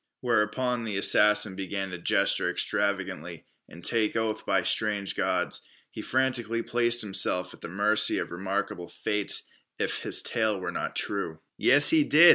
[0.21, 5.61] Whereupon the assassin began to gesture extravagantly, and take oath by strange gods.
[5.91, 9.43] He frantically placed himself at the mercy of remarkable fates
[9.77, 11.37] if his tale were not true.
[11.55, 12.29] "Yes, he did!